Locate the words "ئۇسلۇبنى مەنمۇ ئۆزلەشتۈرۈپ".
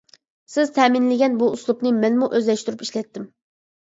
1.57-2.83